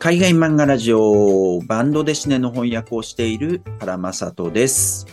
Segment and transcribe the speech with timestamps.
[0.00, 5.08] 海外漫画ラジオバンドデシネの翻訳をしている原正人です。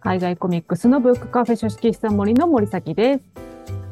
[0.00, 3.24] 海外コミックスのブックカフェ書式室森の森崎です。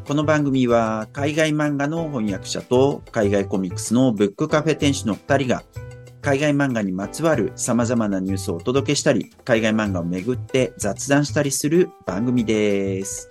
[0.06, 5.63] この番組は海外漫画の翻訳者と海外コミックスのブックカフェ店主の2人が
[6.22, 13.29] 海外漫画にまつわる様々なニュースをお届けしたり、海外漫画をめぐって雑談したりする番組です。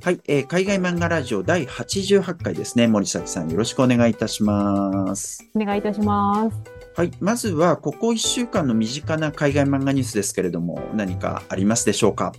[0.00, 2.86] はい、えー海外漫画ラジオ第88回ですね。
[2.86, 5.44] 森崎さんよろしくお願いいたします。
[5.54, 6.56] お願いいたします。
[6.96, 7.10] はい。
[7.20, 12.32] まずは、ここ1週間の身近な海外漫画ニュースですけれども、何かありますでしょうか？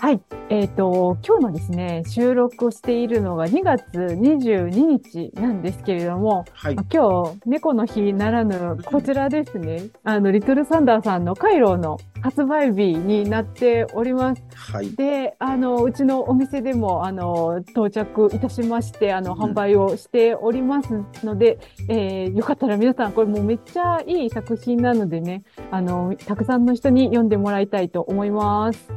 [0.00, 0.20] はい。
[0.48, 6.86] えっ、と、今日のですね、収録をしているのが2月22日なんですけれども、はいま。
[6.90, 14.42] 今日、猫の日ならぬ、こちらですね、あの、リトルサンダーさんのカイロの発売日になっております。
[14.54, 14.90] はい。
[14.96, 21.58] で、あの、うちのお店でも、あの、到着いたしまして、あの、うん販売をしておりますので、
[21.90, 28.88] えーよかったら皆さん、これもうめっちゃいい作品なのでね、あの、たくさんの人に読んでもらいたいと思います。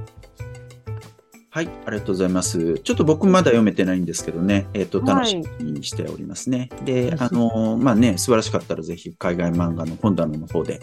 [1.53, 1.69] はい。
[1.85, 2.79] ありがとうございます。
[2.79, 6.69] ちょっと僕まだ読めてないんですけどね、えっ、と、はい楽しみにしておりますね。
[6.83, 10.81] で、はいあの、まあね、素晴らしかったらぜひ海外漫画の本棚の方で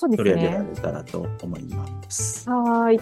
[0.00, 0.70] 取り上げらね。
[0.76, 2.48] れたらと思います。
[2.48, 3.00] はーい。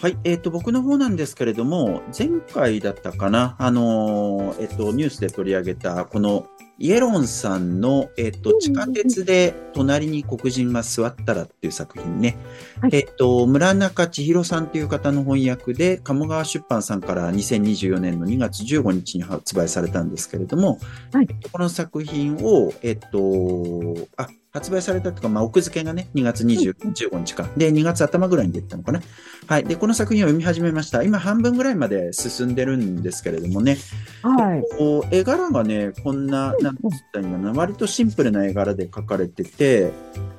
[0.00, 0.18] はい。
[0.24, 6.48] えっ、と、僕の方なんですけれども、前回だったかな、あの、えっ、と、ニュースで取り上げた、この、
[6.80, 12.36] イエロンさんの、えっ、と、地下鉄で隣に黒人が座ったらっていう作品ね。
[12.80, 12.90] はい。
[12.92, 20.78] えっ、と、村中千尋さんという方の翻訳で、鴨川出版さんから2024年の2月15日に発売されたんですけれども、
[21.12, 21.26] はい。
[21.28, 27.48] えっとこの作品を、えっ、と、あ、発売されたとか、まあ、奥付けがね、2月20 15日か。
[27.56, 29.02] で、2月頭ぐらいに出てたのかな。
[29.46, 29.64] はい。
[29.64, 31.02] で、この作品を読み始めました。
[31.02, 33.76] 今、半分ぐらいまで進んでるんですけれどもね、
[34.22, 34.62] はい。
[34.78, 39.92] こう絵柄がね、こんな、なんて言ったんだな、割とシンプルな絵柄で描かれてて、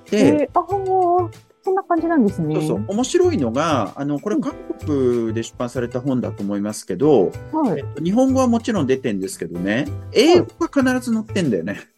[0.10, 1.30] で、えー、
[1.64, 2.56] そんな感じなんですね。
[2.56, 7.80] そうそう、面白いのが、あの、これ韓国で出版された本だと思いますけど、はい。
[7.80, 11.90] えっと、日本語はもちろん出てんですけどね、英語が必ず載ってんだよね。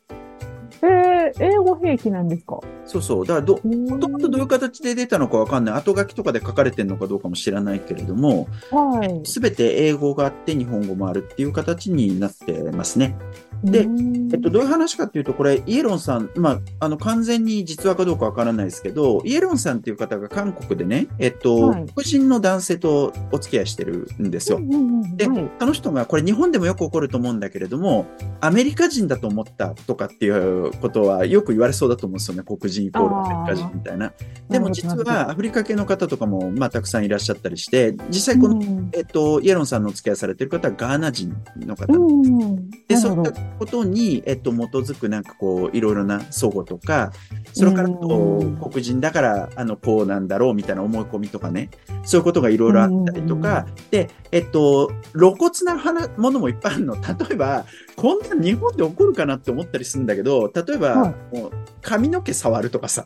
[1.28, 2.60] えー、英語兵器なんですか？
[2.86, 3.26] そうそう。
[3.26, 5.76] だからど、ももともとどういう形で出たのかわかんない。
[5.76, 9.22] 後書きとかで書かれてるのかどうかも知らないけれども、はい。
[9.26, 13.16] すべて英語があって日本語もあるっていう形になってますね。
[13.64, 24.58] でうんえっと、どういう話かっていうと、これ、イエロンさん、まあ、あの、完全に実話かどうかわからないですけど、イエロンさんっていう方が韓国でね、えっと、はい黒人の男性とお付き合いしてるんですよ。
[24.58, 25.52] うんうんうんで、はい。
[25.60, 28.08] その人が、これ日本でもよく起こると思うんだけれども、
[28.40, 32.44] アメリカ人だと思ったとかっていうことはよく言われそうだと思うんですよね。
[32.46, 34.14] 黒人イコールアメリカ人みたいな。
[34.50, 47.12] でも実はアフリカ系の方とかも、まあ、たくさんいらっしゃったりして、実際この、うんえっと、イエロンさんのお付き合いされてる方はガーナ人の方うんうんで、なるほどそういったことに、えっと、基づくなんかこう、いろいろな相互とか、
[47.54, 48.58] それからとうん。
[48.58, 51.70] 黒人だから、あの、こうなんだろうみたいな思い込みとかね、
[52.04, 56.96] そういうことがいろいろあったりとか、で、えっと、露骨な話ものもいっぱいあるの。
[57.02, 57.02] 例
[57.32, 61.52] えば、こんな日本で起こるかなって思ったりするんだけど、例えば、はもう
[61.82, 63.06] 髪の毛触るとかさ、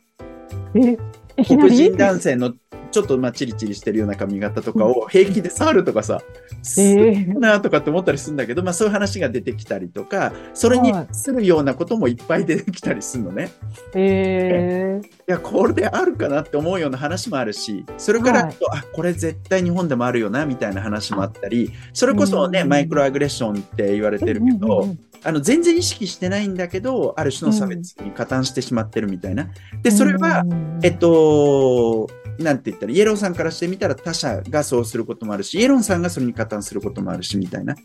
[0.76, 0.98] え、
[1.44, 2.54] 黒人男性の
[2.96, 6.22] ちょっとまあチリチリしてるような髪型とかを平気で触るとかさ、
[6.64, 13.52] すえげーえなとかって思ったりするんだけど、まあそういう話が出てきたりとか、それにはいするようなこともいっぱい出てきたりするのね。
[13.94, 18.56] えー、いや、これであるかなって思うような話もあるし、それから、はい。
[18.72, 22.70] あ、これ絶対日本でもあるよな、みたいな話もあったり、それこそね、うん。
[22.70, 29.50] マイクロアグレッションって言われてるけど、あの、全然意識してないんだけど、ある種の差別に加担してしまってるみたいな。
[29.82, 37.76] で、それは、うんえっと、なんて言ったら、イエローさんからしてみたら他者がそうすることもあるし、イエロンさんがそれに加担することもあるし、みたいな。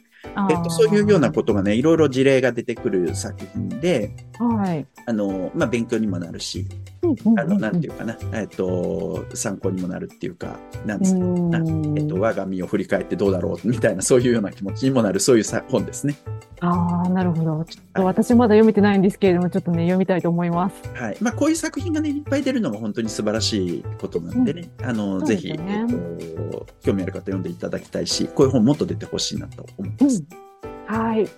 [0.51, 4.87] えっと、そういうようなことがね、いろいろ事例が出てくる作品で、はい。
[5.07, 6.67] あの、まあ、勉強にもなるし、
[7.37, 16.17] あの、なんていうかな、えっと、参考にもなるっていうか、なんですか、うんえっと、我が身を振り返ってどうだろうみたいな、そういうような気持ちにもなる、そういうさ本ですね。
[16.61, 17.65] ああ、なるほど。
[17.65, 20.75] ちょっと私まだ読めてないんですけれども、ちょっとね、読みたいと思います。
[20.95, 21.17] はい。
[21.21, 30.25] まあ、こういう作品がね、いっぱい出るのが本当に素晴らしいことなんでね、あの、そうぜひ、えっと、興味ある方読んでいただきたいし、こういう本もっと出てほしいなと思います。
[30.87, 31.29] はい。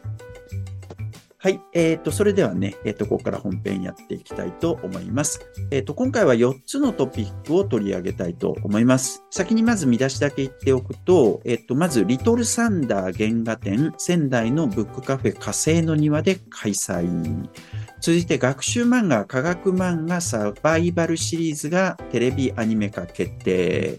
[1.43, 1.61] はい。
[1.73, 5.41] えっ、と、それではね、えっ、と、ここから本編やっていきたいと思います。
[5.73, 9.25] えっ、と、今回は4つのトピックを取り上げたいと思います。
[9.29, 17.49] 先にまず見出しだけ言っておくと、えっ、と、まず、リトルサンダー原画展、仙台のブックカフェ火星の庭で開催。
[18.01, 23.99] 続いて、学習漫画、科学漫画サバイバルシリーズがテレビアニメ化決定。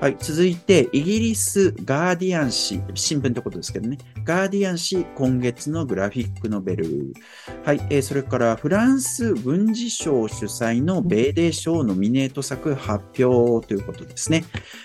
[0.00, 3.98] はい、続いて、イギリスガーディアン紙、新聞ってことですけどね。
[4.24, 7.12] ガーディアン紙、今月のグラフィックノベル。
[7.66, 14.44] はい、えーそれからフランス軍事省主催の米デー賞ノミネート作発表ということですね。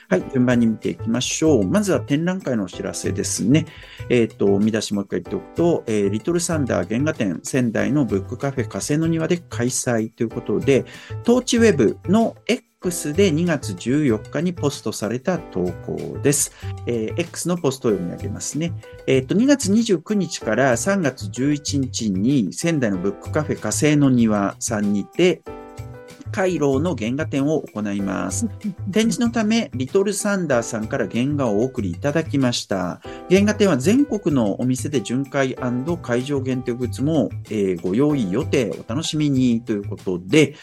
[0.09, 1.65] はい、順番に見ていきましょう。
[1.65, 3.67] まずは展覧会のお知らせですね。
[4.09, 10.83] えっ、と、見出しもう一回言っておくと、えーリトルサンダー原画展仙台のブックカフェ火星の庭で開催ということで、
[11.23, 12.74] トーチウェブの X
[13.13, 16.51] で2月14日にポストされた投稿です。
[16.85, 18.73] えー X のポストを読み上げますね。
[19.07, 25.41] えっ、と、2月29日から3月11日に仙台のブックカフェ火星の庭さんにて、
[26.31, 28.47] カイロの原画展を行います。
[28.91, 33.01] 展示のため、リトルサンダーさんから原画をお送りいただきました。
[33.29, 35.55] 原画展は全国のお店で巡回
[36.01, 40.55] 会場限定グッズも、えーご用意予定、お楽しみにということで、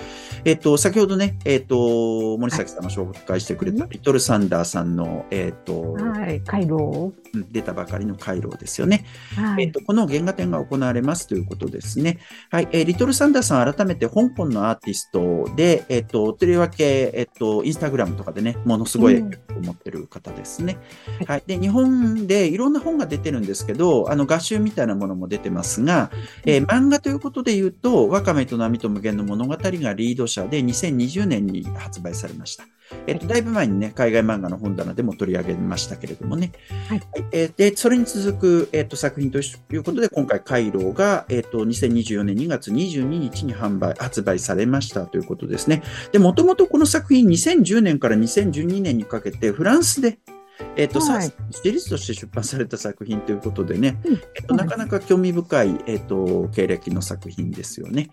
[0.45, 6.41] えっ、と、先ほどね、えっ、と、森崎さんが紹介してくれたリトルサンダーさんの、えっ、と、はい。
[6.43, 7.13] 回路。
[7.35, 9.07] うん出たばかりの回路ですよね。
[9.37, 9.65] はい。
[9.65, 12.19] えっと、この原画展が行われますということですね。
[12.51, 12.69] はい。
[12.73, 20.79] えーリトルサンダーさん、改めて香港のアーティストで、えっと、とりわけ、えっと、インスタグラムとかでね、ものすごいうん影響を持ってる方ですね。
[21.27, 21.43] はい。
[21.47, 26.11] で、日本でいろんな本が出てるんですけど、あの、画集みたいなものも出てますが、
[26.45, 32.65] えー漫画ということで言うと、ワカメと波と無限の物語がリード者で2020年に発売されました。
[33.07, 36.53] えっと、だいぶ前にね、海外漫画の本棚でも取り上げましたけれどもね。
[36.89, 37.03] はい
[37.33, 45.83] えーで、それに続く、えっと、作品ということで、今回、カイローが、えっと、2024年2月22日に販売、発売されましたということですね。
[46.13, 50.19] で、もともとこの作品、2010年から2012年にかけて、フランスで、
[50.77, 51.29] えっと、はい。
[51.29, 54.15] さシリーズとして出版された作品ということでね、うん。
[54.35, 58.11] えっと、なかなか興味深い、えっと、経歴の作品ですよね。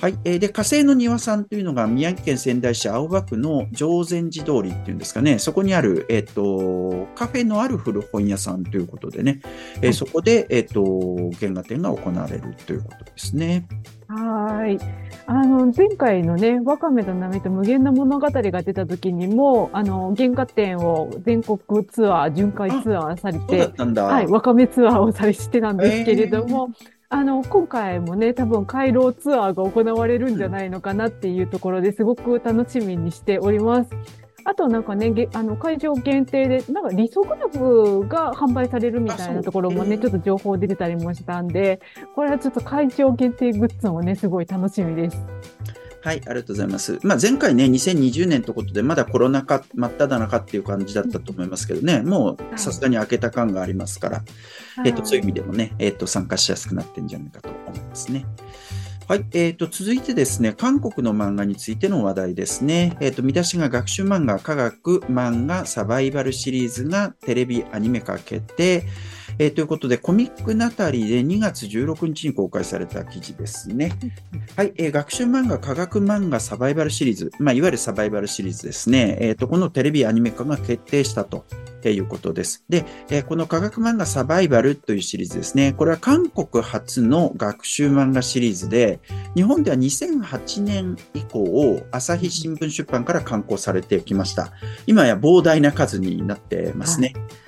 [0.00, 0.18] はい。
[0.24, 9.40] えーで、火星の庭さんというのが宮城県仙台市青葉区の常禅寺通りっていうんですかね、そこにある、えっと、カフェのある古本屋さんということでね、
[9.82, 13.66] えそこで、えっと、原画展が行われるということですね。
[14.08, 14.78] はーい。
[15.26, 23.72] あの、前回のね、ワカメと波と無限な物語が出た時にも、あの、原画展を全国ツアー、巡回ツアーされて。
[24.00, 26.70] はい、ワカメツアーをされしてたんですけれども、
[27.10, 33.90] あの、今回もね、多分回廊ツアーが行われるんじゃないのかなっていうところですごく楽しみにしております。
[34.48, 41.82] あとなんかね、げあの会場限定で、なんかリソグラフが販売されるみたいなところもね、ちょっと情報出てたりもしたんで、
[42.14, 45.18] これはちょっと会場限定グッズもね、すごい楽しみです。
[46.00, 46.98] はい、ありがとうございます。
[47.02, 54.22] まあ、前回ね、2020年ということで、まだコロナ禍真っ只中っていう感じだったと思いますけどね、もうさすがに開けた感がありますから、
[54.82, 58.24] えっと、そういう意味でもね、えっと、参加しやすくなってんじゃないかと思いますね。
[59.08, 59.24] はい。
[59.32, 62.94] えっ、と、続いてですね、韓国の漫画についての話題ですね。
[63.00, 68.84] えっ、と、見出しが学習漫画、科学漫画、サバイバルシリーズがテレビアニメ化決定。
[69.38, 73.92] えーということで、コミックナタリーで2月16日に公開された記事ですね。
[74.56, 79.16] はい、えー学習漫画、科学漫画、サバイバルシリーズ、まあ、いわゆるサバイバルシリーズですね。
[79.20, 81.44] えっ、と、このテレビアニメ化が決定したと。
[81.84, 82.64] えーいうことです。
[82.68, 85.72] で、えーこの科学漫画サバイバルというシリーズですね。
[85.72, 88.98] これは韓国初の学習漫画シリーズで、
[89.36, 94.52] 日本では2008年以降、朝日新聞出版から刊行されてきました。
[94.86, 97.12] 今や膨大な数になってますね。
[97.14, 97.47] はい。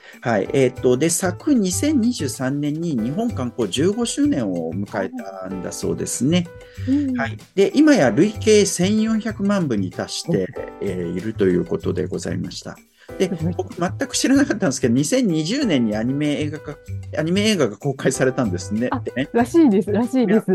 [0.52, 6.46] えっ、と、で、昨2023年に日本観光15周年を迎えたんだそうですね。
[6.88, 7.38] うんはい。
[7.54, 10.46] で、今や累計1400万部に達して、
[10.80, 12.76] えーいるということでございました。
[13.18, 16.76] で、僕全く知らなかったんですけど、2020年にアニメ映画化、
[17.18, 18.90] アニメ映画が公開されたんですね
[19.32, 20.46] らしいです、らしいです。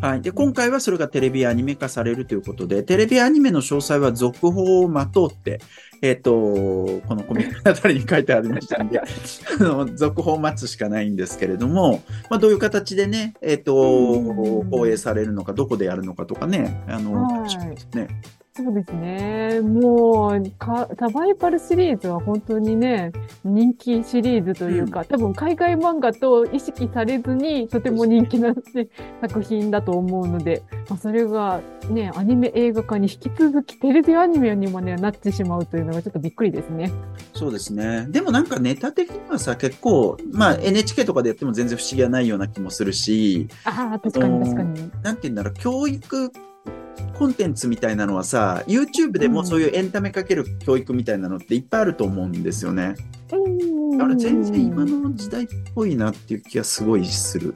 [0.00, 0.22] はい。
[0.22, 5.60] で、今回はそれがテレビアニメ化されるということで、テレビアニメの詳細は続報を待とうって、
[6.00, 9.04] えっ、と、このコミックあたりに書いてありましたんで、 あ
[9.58, 17.44] の続報を待つしかないんですけれども、まあ、どういう形でね、えっ、と、うん放映されるのか、どこでやるのかとかね、あの、
[17.94, 18.08] ね。
[18.52, 19.60] そうですね。
[19.60, 23.12] もうか、サバイバルシリーズは本当にね、
[23.44, 28.88] 人気シリーズというか、多分海外漫画と意識されずに、とても人気な、ね、
[29.20, 36.90] 作品だと思うので、まあ、それがね、アニメ映画化に引き続きテレビアニメにまでなってしまうというのがちょっとびっくりですね。
[37.34, 38.06] そうですね。
[38.10, 44.90] でもなんかネタ的にはさ、結構、まあ NHK とかでやっても全然不思議はないような気もするし、ああ、確かに確かに。
[45.02, 46.32] なんて言うんだろう、教育
[47.20, 52.94] コンテンツみたいなのはさ、YouTube でもそういうエンタメかける教育みたいなのっていっぱいあると思うんですよね。
[53.30, 57.54] うんだから全然今の時代っぽいなっていう気がすごいする。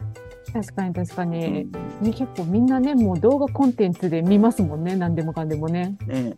[0.52, 1.62] 確かに確かうに。
[1.62, 5.96] んね、結構みんなね、もう動画コンテンツで見ますもんね、何でもかんでもね。
[6.06, 6.36] ね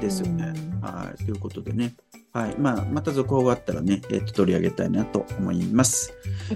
[0.00, 0.52] ですよね。
[0.80, 1.24] はい。
[1.24, 1.96] ということでね。
[2.32, 2.54] はい。
[2.58, 6.12] まあ、また続報があったらね、えっ、と、取り上げたいなと思います。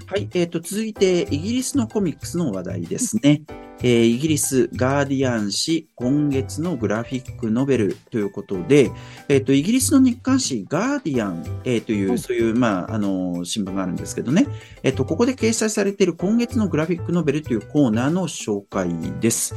[0.07, 0.29] はい。
[0.33, 3.41] えっ、と、続いて、イギリスのコミックスの話題ですね。
[3.83, 8.89] えーイギリス、ガーディアン紙、今月のグラフィックノベルということで、
[9.27, 14.47] えっ、と、イギリスの日刊紙、ガーディアン、えーという、はいそういう、まあ、あの、新聞があるんですけどね。
[14.83, 19.53] えっ、と、ここで掲載されている今月のグラフィックノベルというコーナーの紹介です。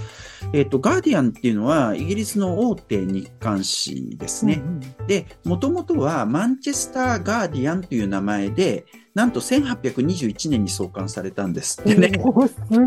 [0.53, 4.61] えっ、と、ガーディアンっていうのは、イギリスの大手日刊紙ですね。
[5.07, 12.13] で、もともとはマンチェスター・ガーディアンという名前で、なんと1821年に創刊されたんですってね。
[12.13, 12.19] す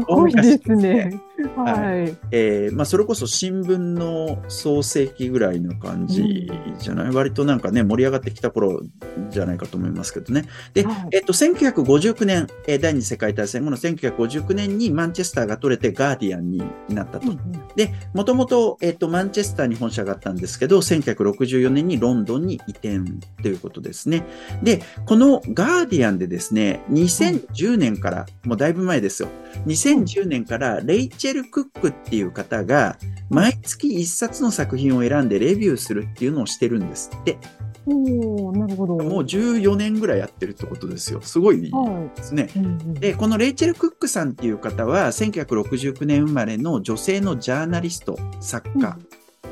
[0.06, 1.20] ごいですね。
[1.56, 2.18] はい。
[2.32, 8.82] えーまあ、それこそ新聞の創世記ぐらいの感じじゃない、割となんかね、盛り上がってきた頃
[9.30, 10.46] じゃないかと思いますけどね。
[10.74, 17.28] で、はいえっと、1959年、えー第二次世界大戦後の1959年にマンチェスターが取れてガーディアンになったと。
[17.76, 23.00] で、もともと、えっと、マンチェスターに本社があったんですけど、1964年にロンドンに移転
[23.42, 24.26] ということですね。
[24.64, 29.30] で、このガーディアンでですね、2010年から、もうだいぶ前ですよ。
[29.66, 32.98] 2010年からレイチェル・クックっていう方が、
[33.30, 37.38] 毎月一冊の作品を選んでレビューするっていうのをしてるんですって。
[37.86, 38.96] おーなるほど。
[38.98, 41.22] もう14年ぐらいやってるってことですよ。
[41.22, 42.50] すごいはですね。
[42.56, 42.60] い。
[42.60, 48.98] うんうんで、このレイチェル・クックさんっていう方は、1969年生まれの女性のジャーナリスト、作家、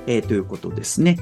[0.06, 1.18] えーということですね。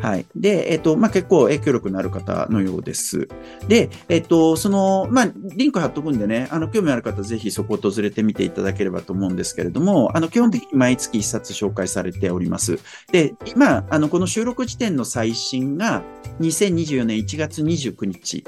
[0.00, 0.26] はい。
[0.34, 3.28] で、えっ、と、まあ、結構影響力のある方のようです。
[3.68, 12.78] で、えっ、と、その、まあ、リンク貼っとくんでね、あの、興味ある方、ぜひそこを訪れてみていただければと思うんですけれども、あの、基本的に毎月一冊紹介されております。
[13.12, 16.02] で、今、あの、この収録時点の最新が、
[16.40, 18.44] 2024年1月29日、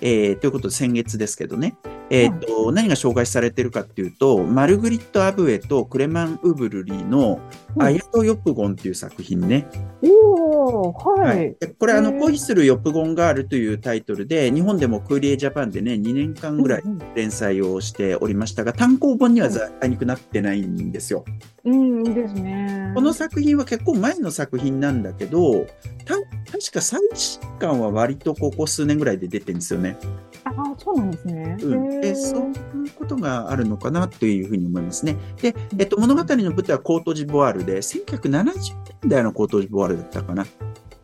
[0.00, 1.76] えーということで先月ですけどね。
[2.08, 7.40] えっ、と、何が紹介されてるかっていうと、マルグリット・アブエとクレマン・ウブルリーの
[7.74, 9.66] うんアヤト・ヨプゴンっていう作品ね。
[10.02, 11.56] おーはい。
[11.58, 21.24] でこれ、あの、恋するヨプゴンガールというタイトルで、日本でもクーリエ・ジャパンでね、2年間ぐらいうん連載をしておりましたが、単行本にはざあいにくなってないんですよ。
[21.64, 22.92] うん、いいですね。
[22.94, 25.66] この作品は結構前の作品なんだけど、
[26.04, 26.14] た
[26.50, 29.98] 確か最新刊は割とここ数年ぐらいで出てるんですよね。
[30.44, 31.56] ああ、そうなんですね。
[31.60, 35.16] うん、でそういうことがあるのかなというふうに思いますね。
[35.42, 40.46] で、えっと、物語の舞台はコートジボワールで、1970年代のコートジボワールだったかな。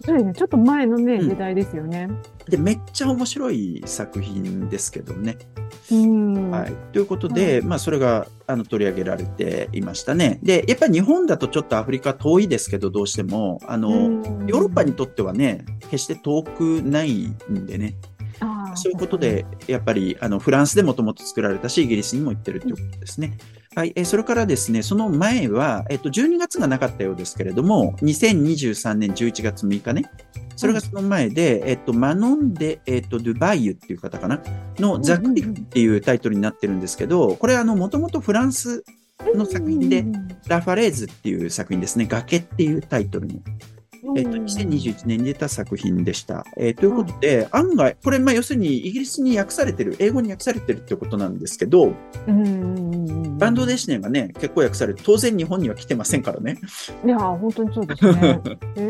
[0.05, 0.33] そうですね。
[0.35, 2.09] ちょっと前のね、うん時代ですよね。
[2.49, 5.39] で、めっちゃ面白い作品ですけどね。
[5.91, 6.51] うん。
[6.51, 6.73] はい。
[6.93, 10.41] ということで、まあ、それが、あの、取り上げられていましたね。
[10.43, 17.95] で、やっぱり日本だとちょっとアフリカ遠いですけど、どうしても、あの、うんヨーロッパにとってはね、決して遠くないんでね。
[18.75, 23.37] そういうことで、やっぱりあのフランスでもともと作られたし、イギリスにも行ってるということですね。
[23.75, 30.11] はい、えーそれからですね、その前は、えっと、12月がなかったようですけれども、2023年11月6日ね、
[30.57, 34.43] それがその前で、えっと、マノンで、えっと、ドゥバイユっていう方かな、
[34.79, 38.85] のザ・クリフっていうタイトルになってるんですけど、これあの、もともとフランス
[39.35, 40.05] の作品で
[40.49, 43.35] ラファレーズっていう作品ですね、崖っていうタイトルの。
[43.37, 43.72] うん
[44.17, 46.45] えっと、2021年に出た作品でした。
[46.57, 51.95] えーということで、案外、これ、まあ、要するにイギリスに訳されてる、英語に訳されてるってことなんですけど、
[52.27, 56.59] うんバンドデシネがね、結構訳されて、当然日本には来てませんからね。
[57.05, 58.41] いやー、本当にそうですね。
[58.77, 58.81] え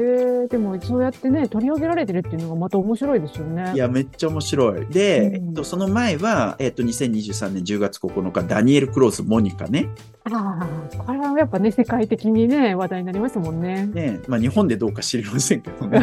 [0.47, 3.73] ー、でもそうやってね、取り上げられてるっていうのがまた面白いですよね。
[3.75, 4.87] いや、めっちゃ面白い。
[4.87, 9.88] で、うんえっと、その前は、えっと、2023年10月9日、ダニエル・クローズ・モニカね。
[10.25, 13.87] ああ、これはやっぱね、世界的にね、話題になりますもんね。
[13.87, 15.99] ね、まあ、日本でどうか知りませんけどね。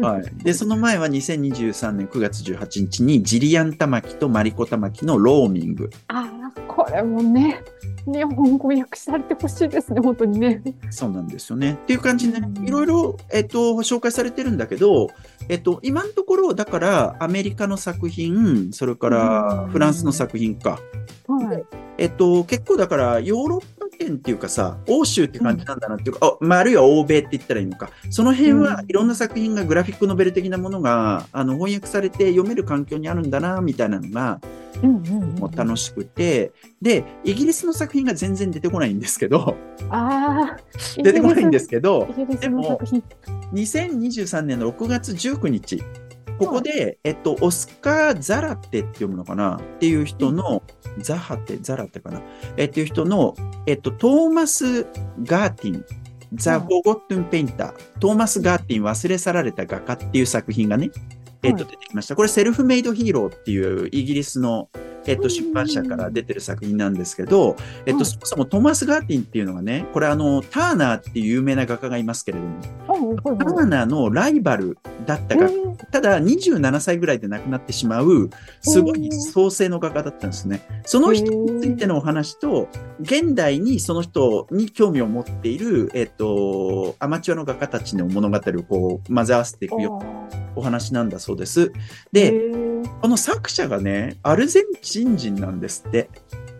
[0.00, 0.44] はい。
[0.44, 5.90] で、その前は2023年9月18日に、ジリアン・タマキとマリコ・タマキのローミング。
[6.08, 7.62] ああ、これもね、
[8.06, 10.62] 日本語訳されてほしいですね、本当にね。
[10.90, 11.78] そうなんですよね。
[11.82, 15.08] っていう感じでねう、んいろいろ、えっと、紹介されてるんだけど、
[15.48, 20.78] えっと、今のところ、だから、アメリカの作品、それからうんフランスの作品か。
[21.26, 21.64] はい。
[21.96, 27.90] えっと、結構だから、ヨーロッパ圏っていうかさ、欧州って感じなんだなっていうか、あまあ、あるいは欧米って言ったらいいのか。
[28.10, 34.40] その辺はうんいろんな作品がグラフィックノベル的なものが、あの、翻訳されて読める環境にあるんだな、みたいなのが、
[34.82, 39.56] うんうんうんもう楽しくて、で、イギリスの作品が全然出てこないんですけど、
[39.90, 40.56] ああ、
[40.96, 43.02] 出てこないんですけど、イギリスの作品。
[43.52, 45.82] 2023年の6月19日、
[46.38, 49.56] ここで、えっと、オスカー・ザラテって読むのかな？
[49.56, 50.62] っていう人の、
[50.98, 52.22] ザハテ、ザラテかな？
[52.56, 53.34] えっていう人の、
[53.66, 54.84] えっと、トーマス・
[55.22, 55.84] ガーティン、
[56.34, 60.90] ザ・ボゴットン・ペインター、トーマス・ガーティン忘れ去られた画家っていう作品がね、
[61.44, 61.72] えっと、はい。
[61.72, 62.16] 出てきました。
[62.16, 64.68] これ、セルフメイドヒーローっていうイギリスの
[65.06, 68.06] えっと、出版社から出てる作品なんですけど、えっと、はい。
[68.06, 75.54] そもそもトーマス・ガーティンっていうのがね、これあの、ターナーっていう有名な画家がいますけれども、はいターナーのライバルだった画家、
[75.90, 78.30] ただ27歳ぐらいで亡くなってしまう、
[78.62, 80.60] すごい創世の画家だったんですね。
[80.84, 82.68] その人についてのお話と、
[83.00, 89.98] 現代にその人に興味を持っている、えっと、アマチュアの画家たちの物語をこう混ぜ合わせていくよ。
[90.00, 91.72] うなお話なんだそうです。
[92.12, 92.32] で、
[93.02, 96.08] この作者がね、アルゼンチン人なんですって。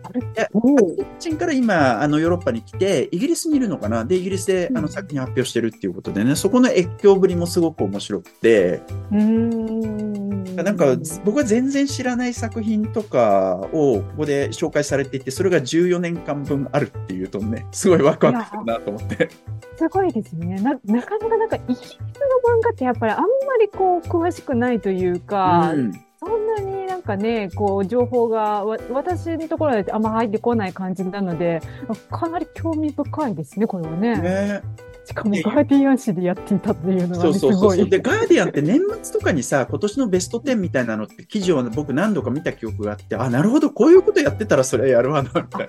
[0.03, 4.05] おアルゼンチンから今、あのヨーロッパに来て、イギリスにいるのかな？
[4.05, 10.24] で、イギリスであの作品発表してるっていうことでね、そこの越境ぶりもすごく面白くて、うん
[10.55, 19.29] なんか僕は全然知らない作品とかをここで紹介されていて、それが14年間分あるっていうとね、 すごいワクワクするなと思って。
[19.77, 20.55] すごいですね。
[20.61, 23.25] な、なかなかなんか、イギリスの漫画ってやっぱりあんま
[23.59, 31.61] りこう、詳しくないというか、うんそんなになんかね、こう、情報がわ、私のところであんま入ってこない感じなので、
[32.09, 34.17] かなり興味深いですね、これはね。
[34.19, 34.61] ね
[35.05, 37.53] しかも、ガーディアン誌でやっていたっていうのそうがね、すごい。
[37.53, 37.89] そうそうそう。
[37.89, 45.67] で、ガーディアンって年末とかにさ、 今年のベスト10みたいなのって記事を僕何度か見た記憶があって、あ、なるほど、こういうことやってたらそれはやるわな、みたい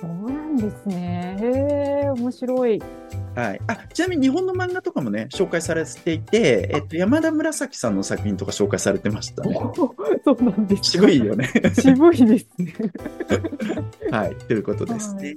[0.00, 1.36] そうなんですね。
[1.40, 1.46] へ
[2.04, 2.82] え、面白い。
[3.36, 3.42] な。
[3.42, 3.60] はい。
[3.66, 9.54] あ、ちなみに日本の漫画とかもね、紹介されていて、えっと、山田紫さんの作品とか紹介されてましたね。
[10.24, 10.84] そうなんですか。
[10.84, 11.48] 渋いよね。
[11.78, 12.74] 渋いですね。
[14.10, 14.34] はい。
[14.34, 15.34] ということですね。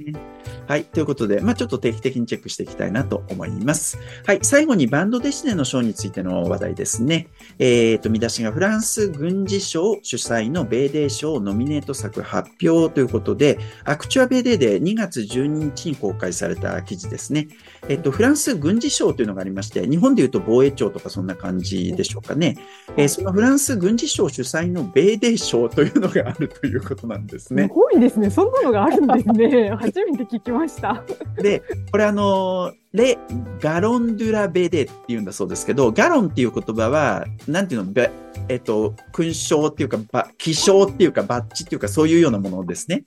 [0.68, 0.86] はい。
[0.86, 3.98] ということで、まあちょっと定期的にチェックしていきたいなと思います。
[4.26, 4.40] はい。
[4.42, 7.28] 最後にバンドデシネの賞についての話題ですね。
[7.60, 17.48] えっ、と、見出しがフランス軍事賞主催のベーデー賞ノミネート作発表ということで、アクチュアベーデーで2月12日に公開された記事ですね。
[17.90, 22.56] えっ、と、フランス軍事賞というのがありまして、日本でいうと防衛庁とかそんな感じでしょうかね。
[22.96, 27.70] えーそのフランス軍事賞主催のベーデー賞というのがあるということなんですねす。
[27.70, 28.30] ごいですね。
[28.30, 29.70] そんなのがあるんですね。
[29.76, 31.04] 初めて聞きました。
[31.42, 33.18] で、これあの、レ・
[33.60, 38.12] ガロン・ドゥラ・ベデって言うんだそうですけど、ガロンっていう言葉は、なんていうの、べ
[38.48, 43.04] えっと、勲章っていうか、ば記章っていうか、バッジっていうか、そういうようなものですね。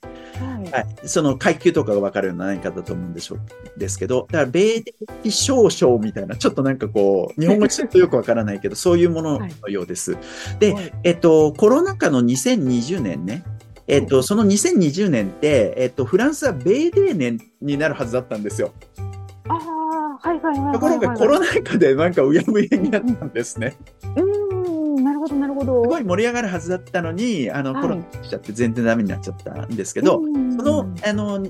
[0.73, 0.83] はい。
[0.83, 1.07] はい。
[1.07, 3.79] その階級とかがわかるような何かだと思うんでしょう。
[3.79, 10.17] ですけど、だから、米デ記章章みたいな、ちょっとなんかこう、日本語ちょっとよくわからないけど、 そういうもののようです。
[10.59, 13.43] ではいえっと、コロナ禍の2020年ね、
[13.87, 18.71] えっと、その2020年って、えっと、フランスはベーデー年になるはずだったんですよ。
[19.47, 20.73] ああ、はいはいはい。
[20.73, 23.75] ところがコロナ禍でなんかうやむやになったんですね。
[24.15, 24.42] うーん、
[25.23, 25.83] ほどなるほど。
[25.83, 31.45] すごい盛り上がるはずだったのに、あの、はいコロナ来ちゃって全然ダメになっちゃったんですけど、うんその、あの、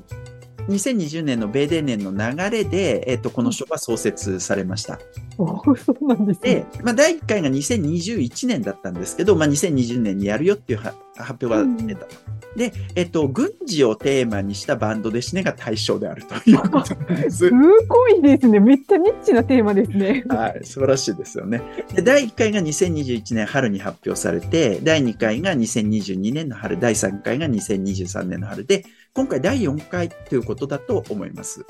[0.67, 4.99] 2020年のベーデー年の流れで、えっと、この賞は創設されました。
[5.37, 5.61] そ
[5.99, 12.15] うなんですでね。、まあ、第1回が2021年だったんですけど、まあ、2020年にやるよっていうは発表が出たと。
[12.55, 17.51] で、えっと、軍事をテーマにしたバンドでシネが対象であるということです す。
[17.87, 18.59] ごいですね。
[18.59, 20.23] めっちゃニッチなテーマですね。
[20.27, 21.61] はい、素晴らしいですよね。
[21.93, 31.63] で、第1回が2021年春に発表されて、第2回が2022年の春、第3回が2023年の春で、今回第4回ということだと思います。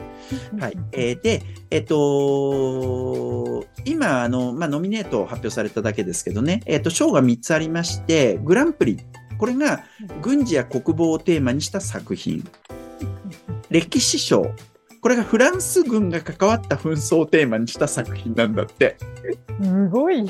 [0.61, 0.77] はい。
[0.93, 8.97] えーで、えっ、と今、あの、まあ、ノミネート発表されただけですけどね、えっ、と、賞が3つありまして、グランプリ。
[9.37, 9.83] これが
[10.21, 12.49] 軍事や国防をテーマにした作品。
[13.69, 14.55] 歴史賞。
[15.01, 18.95] これがフランス軍が関わった紛争をテーマにした作品なんだって。
[19.61, 20.25] すごい。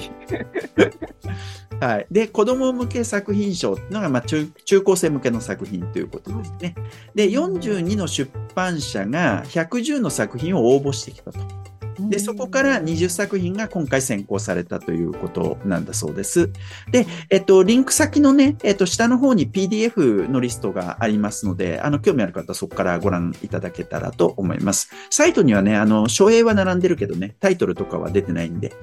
[1.80, 2.08] はい。
[2.12, 6.76] で、子供向け作品賞っていうのが、まあ中、中高生向けの作品ということですね。
[7.16, 11.40] で、42の出版社が110の作品を応募してきたと。
[12.00, 16.50] で、そこから20作品が今回選考されたということなんだそうです。
[16.92, 24.90] で、えっと、リンク先のね、えっと、下の方に PDF のリストがありますので、あの、興味ある方はそこからご覧いただけたらと思います。
[25.10, 28.74] サイトにはね、あの、書影は並んでるけどね、タイトルとかは出てないんで。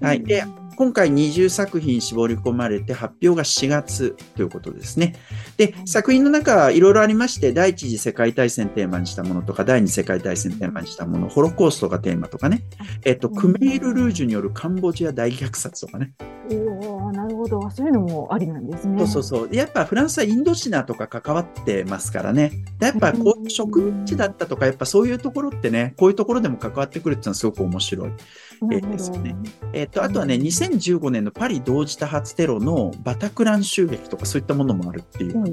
[0.00, 0.22] はい。
[0.22, 0.44] で、
[0.78, 5.16] 今回20作品絞り込まれて発表が4月ということですね。
[5.56, 12.57] で、作品の中いろいろありまして、第一次世界大戦テーマにしたものとか、第二次世界大戦テーマにしたもの、ホロコーストがテーマとかね、
[13.04, 16.12] えっと、クメール・ルージュによるカンボジア大虐殺とかね。
[16.50, 17.70] おーなるほど。
[17.70, 18.98] そういうのもありなんですね。
[19.00, 19.54] そうそうそう。
[19.54, 22.52] やっぱフランスはインドシナとか関わってますからね。
[22.80, 28.08] やっぱこういう植民地だったとか、やっぱそういうところってね、こういうところでも関わってくるっていうのはすごく面白い。
[28.08, 29.36] なるほどですよね
[29.72, 35.52] えっと、あとはね、2015年のパリ同時多発テロのバタクラン襲撃とかそういったものもあるっていうね。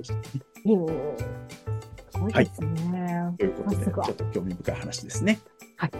[0.65, 1.55] えー
[2.15, 3.35] すごいですね。
[3.37, 5.39] ということで、ちょっと興味深い話ですね。
[5.75, 5.91] はい。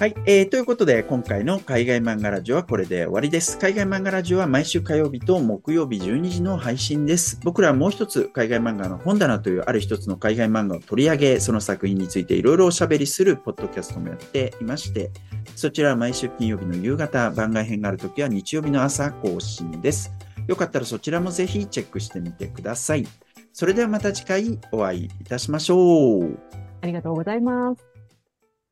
[0.00, 3.56] はい、えーということで、今回の海外漫画ラジオはこれで終わりです。
[3.58, 7.38] 海外漫画ラジオは毎週火曜日と木曜日12時の配信です。
[7.44, 15.12] 僕らはもう一つ、海外漫画の本棚というある一つの海外漫画を取り上げ、その作品についていろいろおしゃべりするポッドキャストもやっていまして、
[15.54, 20.12] そちらは毎週金曜日の夕方、番外編があるときは日曜日の朝更新です。
[20.48, 23.06] よかったらそちらもぜひチェックしてみてください。
[23.52, 26.36] それではまた次回お会いいたしましょう。
[26.80, 27.93] ありがとうございます。